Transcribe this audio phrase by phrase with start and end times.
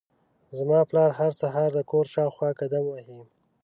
[0.57, 3.19] زما پلار هر سهار د کور شاوخوا قدم وهي.